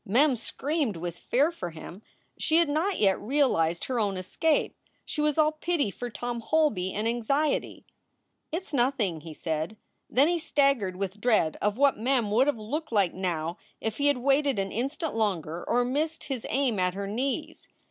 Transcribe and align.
Mem 0.03 0.35
screamed 0.35 0.97
with 0.97 1.15
fear 1.15 1.51
for 1.51 1.69
him. 1.69 2.01
She 2.35 2.55
had 2.57 2.67
not 2.67 2.97
yet 2.97 3.21
realized 3.21 3.85
her 3.85 3.99
own 3.99 4.17
escape. 4.17 4.75
She 5.05 5.21
was 5.21 5.37
all 5.37 5.51
pity 5.51 5.91
for 5.91 6.09
Tom 6.09 6.39
Holby, 6.39 6.91
and 6.91 7.07
anxiety. 7.07 7.85
"It 8.51 8.63
s 8.63 8.73
nothing," 8.73 9.21
he 9.21 9.35
said. 9.35 9.77
Then 10.09 10.27
he 10.27 10.39
staggered 10.39 10.95
with 10.95 11.21
dread 11.21 11.55
of 11.61 11.77
what 11.77 11.99
Mem 11.99 12.31
would 12.31 12.47
have 12.47 12.57
looked 12.57 12.91
like 12.91 13.13
now 13.13 13.59
if 13.79 13.97
he 13.97 14.07
had 14.07 14.17
waited 14.17 14.57
an 14.57 14.71
instant 14.71 15.13
longer 15.13 15.63
or 15.65 15.85
missed 15.85 16.23
his 16.23 16.47
aim 16.49 16.79
at 16.79 16.95
her 16.95 17.05
knees. 17.05 17.67